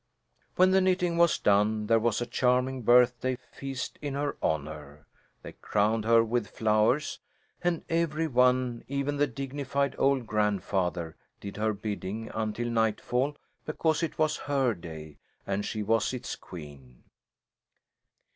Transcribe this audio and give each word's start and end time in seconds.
When 0.55 0.71
the 0.71 0.81
knitting 0.81 1.15
was 1.17 1.37
done 1.37 1.85
there 1.85 1.99
was 1.99 2.21
a 2.21 2.25
charming 2.25 2.81
birthday 2.81 3.35
feast 3.35 3.99
in 4.01 4.15
her 4.15 4.35
honour. 4.41 5.05
They 5.43 5.51
crowned 5.51 6.05
her 6.05 6.23
with 6.23 6.47
flowers, 6.49 7.19
and 7.61 7.83
every 7.87 8.25
one, 8.25 8.83
even 8.87 9.17
the 9.17 9.27
dignified 9.27 9.93
old 9.99 10.25
grandfather, 10.25 11.17
did 11.39 11.57
her 11.57 11.73
bidding 11.73 12.31
until 12.33 12.67
nightfall, 12.69 13.37
because 13.63 14.01
it 14.01 14.17
was 14.17 14.37
her 14.49 14.73
day, 14.73 15.19
and 15.45 15.63
she 15.63 15.83
was 15.83 16.13
its 16.15 16.35
queen. 16.35 17.03